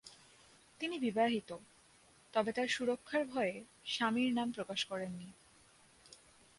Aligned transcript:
তিনি 0.79 0.95
বিবাহিত, 0.99 1.49
তবে 2.33 2.51
তার 2.51 2.67
সুরক্ষার 2.67 3.23
ভয়ে 3.25 3.55
স্বামীর 3.85 4.31
নাম 4.33 4.47
প্রকাশ 4.51 4.79
করেননি। 4.85 5.29